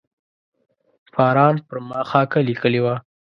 فاران 1.13 1.55
پر 1.67 1.77
ما 1.87 1.99
خاکه 2.09 2.39
لیکلې 2.49 2.81
وه. 2.83 2.95